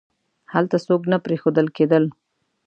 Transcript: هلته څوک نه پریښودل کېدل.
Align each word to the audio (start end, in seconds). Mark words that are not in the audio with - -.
هلته 0.53 0.77
څوک 0.85 1.01
نه 1.11 1.17
پریښودل 1.25 1.67
کېدل. 1.77 2.03